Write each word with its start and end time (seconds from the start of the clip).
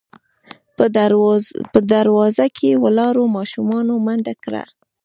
په 1.73 1.79
دروازه 1.93 2.45
کې 2.57 2.69
ولاړو 2.83 3.23
ماشومانو 3.37 3.93
منډه 4.05 4.33
کړه. 4.43 4.63